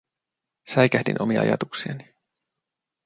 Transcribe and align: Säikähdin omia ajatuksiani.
Säikähdin 0.65 1.21
omia 1.21 1.41
ajatuksiani. 1.41 2.13